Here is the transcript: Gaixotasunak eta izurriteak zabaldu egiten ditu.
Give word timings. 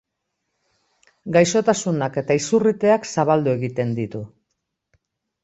Gaixotasunak 1.37 2.17
eta 2.23 2.39
izurriteak 2.41 3.07
zabaldu 3.11 3.55
egiten 3.61 3.95
ditu. 4.01 4.25